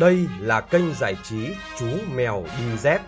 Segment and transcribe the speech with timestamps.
[0.00, 3.00] Đây là kênh giải trí Chú Mèo Đi Dép.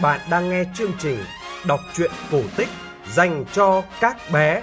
[0.00, 1.18] Bạn đang nghe chương trình
[1.66, 2.68] đọc truyện cổ tích
[3.12, 4.62] dành cho các bé.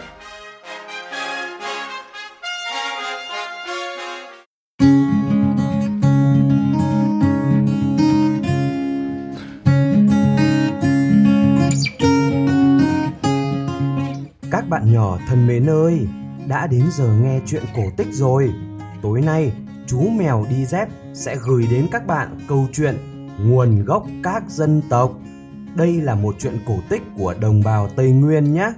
[14.52, 16.07] Các bạn nhỏ thân mến ơi,
[16.48, 18.54] đã đến giờ nghe chuyện cổ tích rồi.
[19.02, 19.52] Tối nay,
[19.89, 22.98] chú mèo đi dép sẽ gửi đến các bạn câu chuyện
[23.39, 25.12] Nguồn gốc các dân tộc.
[25.75, 28.71] Đây là một chuyện cổ tích của đồng bào Tây Nguyên nhé.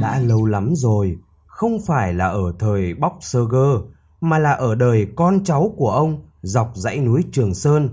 [0.00, 3.80] Đã lâu lắm rồi, không phải là ở thời bóc sơ gơ
[4.20, 7.88] mà là ở đời con cháu của ông dọc dãy núi Trường Sơn,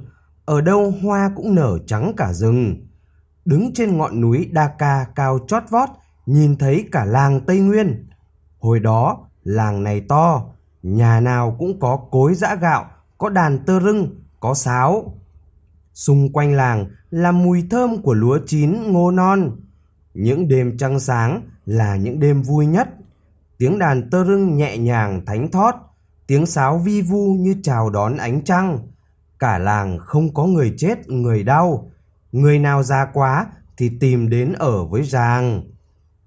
[0.45, 2.88] ở đâu hoa cũng nở trắng cả rừng.
[3.45, 5.89] Đứng trên ngọn núi Đa Ca cao chót vót,
[6.25, 8.08] nhìn thấy cả làng Tây Nguyên.
[8.59, 10.45] Hồi đó, làng này to,
[10.84, 12.86] nhà nào cũng có cối giã gạo,
[13.17, 15.14] có đàn tơ rưng, có sáo.
[15.94, 19.52] Xung quanh làng là mùi thơm của lúa chín ngô non.
[20.14, 22.89] Những đêm trăng sáng là những đêm vui nhất.
[23.58, 25.75] Tiếng đàn tơ rưng nhẹ nhàng thánh thót,
[26.28, 28.80] tiếng sáo vi vu như chào đón ánh trăng.
[29.39, 31.92] Cả làng không có người chết, người đau.
[32.31, 33.47] Người nào già quá
[33.78, 35.64] thì tìm đến ở với ràng.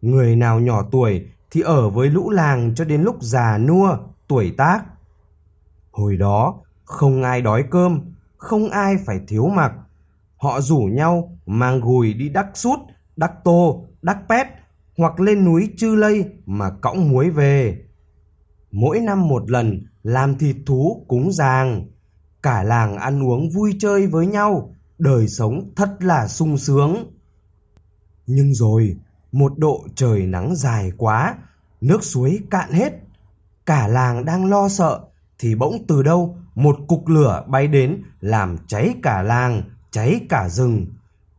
[0.02, 3.96] Người nào nhỏ tuổi thì ở với lũ làng cho đến lúc già nua,
[4.28, 4.84] tuổi tác.
[5.90, 8.00] Hồi đó, không ai đói cơm,
[8.36, 9.72] không ai phải thiếu mặc.
[10.36, 12.78] Họ rủ nhau mang gùi đi đắc sút,
[13.16, 14.46] đắc tô, đắc pét
[14.96, 17.78] hoặc lên núi Chư Lây mà cõng muối về.
[18.70, 21.86] Mỗi năm một lần làm thịt thú cúng giàng.
[22.42, 26.96] Cả làng ăn uống vui chơi với nhau, đời sống thật là sung sướng.
[28.26, 28.96] Nhưng rồi,
[29.32, 31.34] một độ trời nắng dài quá,
[31.80, 32.92] nước suối cạn hết.
[33.66, 35.00] Cả làng đang lo sợ,
[35.38, 40.48] thì bỗng từ đâu một cục lửa bay đến làm cháy cả làng, cháy cả
[40.48, 40.86] rừng.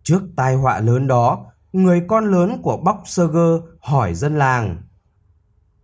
[0.04, 4.82] Trước tai họa lớn đó, người con lớn của bóc sơ gơ hỏi dân làng.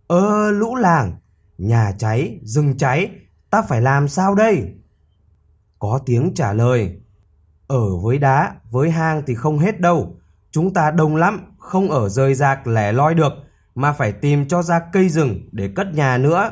[0.06, 1.16] Ơ lũ làng,
[1.58, 3.10] nhà cháy, rừng cháy,
[3.50, 4.74] ta phải làm sao đây?
[5.78, 7.00] Có tiếng trả lời.
[7.66, 10.16] Ở với đá, với hang thì không hết đâu.
[10.50, 13.32] Chúng ta đông lắm, không ở rời rạc lẻ loi được,
[13.74, 16.50] mà phải tìm cho ra cây rừng để cất nhà nữa.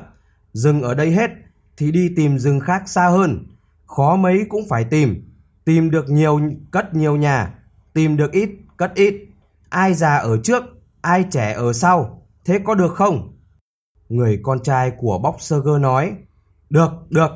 [0.53, 1.31] Rừng ở đây hết,
[1.77, 3.47] thì đi tìm rừng khác xa hơn.
[3.87, 5.33] Khó mấy cũng phải tìm.
[5.65, 6.41] Tìm được nhiều
[6.71, 7.55] cất nhiều nhà,
[7.93, 9.15] tìm được ít cất ít.
[9.69, 10.63] Ai già ở trước,
[11.01, 12.23] ai trẻ ở sau.
[12.45, 13.36] Thế có được không?
[14.09, 16.17] Người con trai của Boxerger nói.
[16.71, 17.31] Được, được.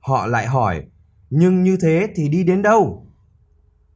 [0.00, 0.84] Họ lại hỏi,
[1.30, 3.06] nhưng như thế thì đi đến đâu?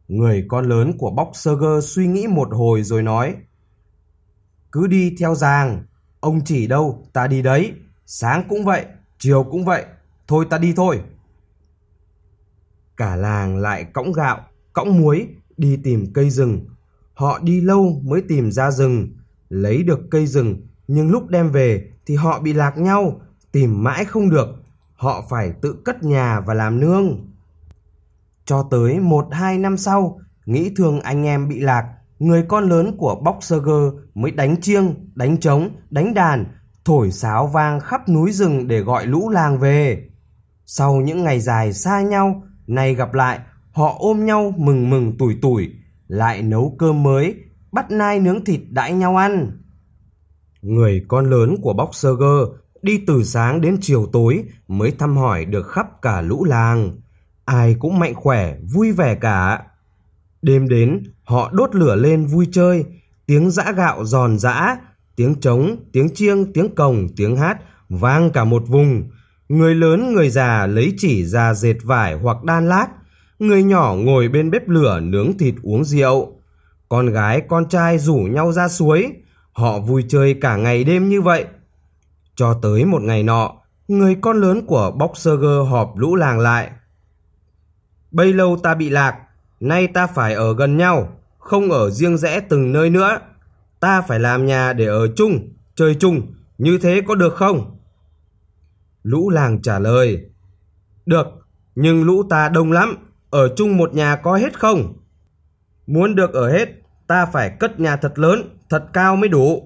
[0.09, 3.37] Người con lớn của Boxerger suy nghĩ một hồi rồi nói.
[4.73, 5.85] Cứ đi theo giàng,
[6.21, 7.73] ông chỉ đâu ta đi đấy,
[8.07, 8.87] sáng cũng vậy,
[9.19, 9.85] chiều cũng vậy,
[10.29, 11.03] thôi ta đi thôi.
[12.97, 14.41] Cả làng lại cõng gạo,
[14.73, 16.67] cõng muối, đi tìm cây rừng.
[17.15, 19.09] Họ đi lâu mới tìm ra rừng,
[19.49, 23.21] lấy được cây rừng, nhưng lúc đem về thì họ bị lạc nhau,
[23.53, 24.49] tìm mãi không được.
[24.95, 27.27] Họ phải tự cất nhà và làm nương.
[28.45, 31.85] Cho tới một hai năm sau, nghĩ thương anh em bị lạc,
[32.19, 36.45] người con lớn của Boxerger mới đánh chiêng, đánh trống, đánh đàn,
[36.85, 40.09] thổi sáo vang khắp núi rừng để gọi lũ làng về.
[40.67, 43.39] Sau những ngày dài xa nhau, nay gặp lại,
[43.73, 45.71] họ ôm nhau mừng mừng tủi tủi,
[46.09, 47.35] lại nấu cơm mới,
[47.73, 49.62] bắt nai nướng thịt đãi nhau ăn.
[50.63, 52.49] Người con lớn của Boxerger
[52.83, 56.93] đi từ sáng đến chiều tối mới thăm hỏi được khắp cả lũ làng.
[57.45, 59.63] Ai cũng mạnh khỏe, vui vẻ cả.
[60.43, 62.85] Đêm đến, họ đốt lửa lên vui chơi,
[63.27, 64.77] tiếng giã gạo giòn giã,
[65.17, 69.11] tiếng trống, tiếng chiêng, tiếng cồng, tiếng hát vang cả một vùng.
[69.49, 72.87] Người lớn người già lấy chỉ ra dệt vải hoặc đan lát,
[73.39, 76.33] người nhỏ ngồi bên bếp lửa nướng thịt uống rượu.
[76.89, 79.13] Con gái con trai rủ nhau ra suối,
[79.53, 81.47] họ vui chơi cả ngày đêm như vậy.
[82.35, 83.55] Cho tới một ngày nọ,
[83.89, 86.71] người con lớn của Boxerger họp lũ làng lại.
[88.11, 89.19] Bây lâu ta bị lạc,
[89.61, 91.09] nay ta phải ở gần nhau,
[91.39, 93.19] không ở riêng rẽ từng nơi nữa.
[93.81, 97.79] Ta phải làm nhà để ở chung, chơi chung, như thế có được không?
[99.03, 100.27] Lũ làng trả lời.
[101.07, 101.27] Được,
[101.75, 102.97] nhưng lũ ta đông lắm,
[103.31, 104.93] ở chung một nhà có hết không?
[105.87, 106.69] Muốn được ở hết,
[107.13, 109.63] ta phải cất nhà thật lớn, thật cao mới đủ.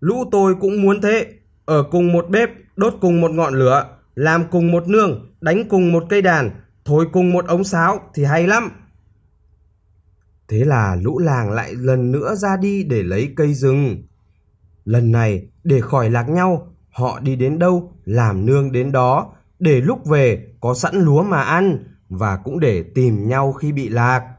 [0.00, 1.26] Lũ tôi cũng muốn thế,
[1.64, 5.92] ở cùng một bếp, đốt cùng một ngọn lửa, làm cùng một nương, đánh cùng
[5.92, 6.50] một cây đàn,
[6.84, 8.70] thổi cùng một ống sáo thì hay lắm.
[10.48, 14.02] Thế là lũ làng lại lần nữa ra đi để lấy cây rừng.
[14.84, 19.80] Lần này, để khỏi lạc nhau, họ đi đến đâu làm nương đến đó, để
[19.80, 24.37] lúc về có sẵn lúa mà ăn và cũng để tìm nhau khi bị lạc.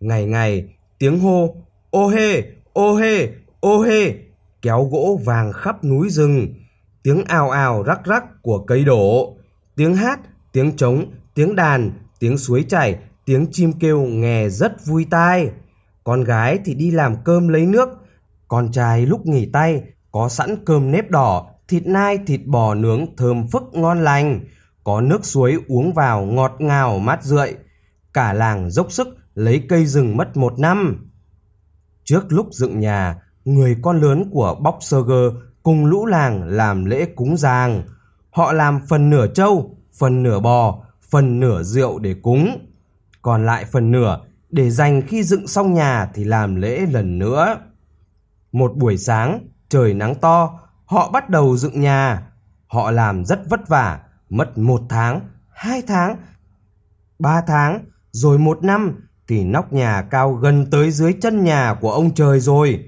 [0.00, 0.64] Ngày ngày,
[0.98, 1.54] tiếng hô
[1.90, 2.42] ô hê,
[2.72, 3.28] ô hê,
[3.60, 4.14] ô hê
[4.62, 6.54] kéo gỗ vàng khắp núi rừng,
[7.02, 9.36] tiếng ào ào rắc rắc của cây đổ,
[9.76, 10.20] tiếng hát,
[10.52, 11.04] tiếng trống,
[11.34, 15.50] tiếng đàn, tiếng suối chảy, tiếng chim kêu nghe rất vui tai.
[16.04, 17.88] Con gái thì đi làm cơm lấy nước,
[18.48, 19.82] con trai lúc nghỉ tay
[20.12, 24.40] có sẵn cơm nếp đỏ, thịt nai, thịt bò nướng thơm phức ngon lành,
[24.84, 27.54] có nước suối uống vào ngọt ngào mát rượi.
[28.14, 31.10] Cả làng dốc sức lấy cây rừng mất một năm.
[32.04, 35.30] Trước lúc dựng nhà, người con lớn của Bóc Sơ Gơ
[35.62, 37.82] cùng lũ làng làm lễ cúng giàng.
[38.30, 42.68] Họ làm phần nửa trâu, phần nửa bò, phần nửa rượu để cúng.
[43.22, 47.56] Còn lại phần nửa để dành khi dựng xong nhà thì làm lễ lần nữa.
[48.52, 52.26] Một buổi sáng, trời nắng to, họ bắt đầu dựng nhà.
[52.66, 54.00] Họ làm rất vất vả,
[54.30, 56.16] mất một tháng, hai tháng,
[57.18, 61.92] ba tháng, rồi một năm thì nóc nhà cao gần tới dưới chân nhà của
[61.92, 62.84] ông trời rồi.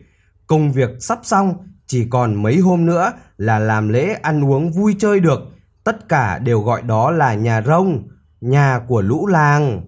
[0.46, 1.54] Công việc sắp xong,
[1.86, 5.40] chỉ còn mấy hôm nữa là làm lễ ăn uống vui chơi được.
[5.84, 8.08] Tất cả đều gọi đó là nhà rông,
[8.40, 9.82] nhà của lũ làng.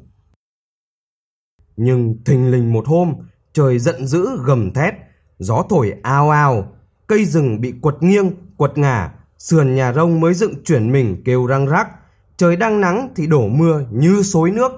[1.77, 3.15] Nhưng thình lình một hôm,
[3.53, 4.95] trời giận dữ gầm thét,
[5.39, 6.73] gió thổi ao ao,
[7.07, 11.47] cây rừng bị quật nghiêng, quật ngả, sườn nhà rông mới dựng chuyển mình kêu
[11.47, 11.89] răng rắc.
[12.37, 14.73] Trời đang nắng thì đổ mưa như xối nước.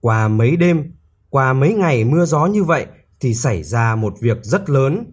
[0.00, 0.92] Qua mấy đêm,
[1.30, 2.86] qua mấy ngày mưa gió như vậy
[3.20, 5.04] thì xảy ra một việc rất lớn.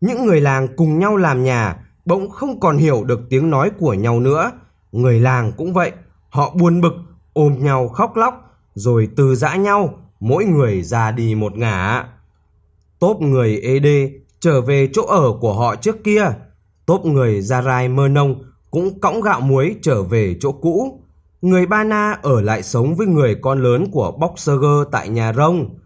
[0.00, 3.94] Những người làng cùng nhau làm nhà bỗng không còn hiểu được tiếng nói của
[3.94, 4.52] nhau nữa.
[4.92, 5.92] Người làng cũng vậy,
[6.28, 6.92] họ buồn bực,
[7.32, 8.34] ôm nhau khóc lóc,
[8.74, 12.04] rồi từ giã nhau, mỗi người ra đi một ngả.
[12.98, 13.86] Tốp người ED
[14.40, 16.24] trở về chỗ ở của họ trước kia.
[16.86, 21.00] Tốp người Gia Rai Mơ Nông cũng cõng gạo muối trở về chỗ cũ.
[21.42, 25.78] Người Ba Na ở lại sống với người con lớn của Boxerger tại nhà rông.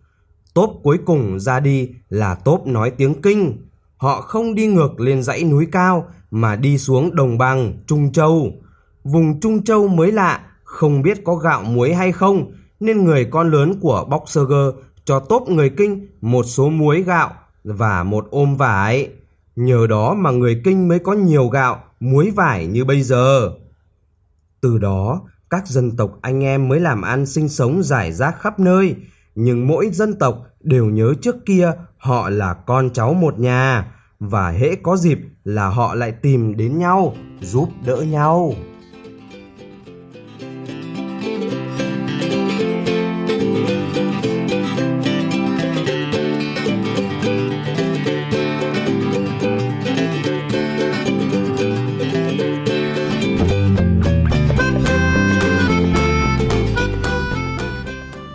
[0.55, 3.69] Tốp cuối cùng ra đi là tốp nói tiếng kinh.
[3.97, 8.53] Họ không đi ngược lên dãy núi cao mà đi xuống đồng bằng Trung Châu.
[9.05, 13.51] Vùng Trung Châu mới lạ, không biết có gạo muối hay không, nên người con
[13.51, 14.75] lớn của Boxerger
[15.05, 17.31] cho tốp người kinh một số muối gạo
[17.65, 19.09] và một ôm vải.
[19.57, 23.51] Nhờ đó mà người kinh mới có nhiều gạo, muối vải như bây giờ.
[24.61, 25.21] Từ đó,
[25.51, 28.97] các dân tộc anh em mới làm ăn sinh sống rải rác khắp nơi,
[29.35, 34.51] nhưng mỗi dân tộc đều nhớ trước kia họ là con cháu một nhà và
[34.51, 38.53] hễ có dịp là họ lại tìm đến nhau, giúp đỡ nhau.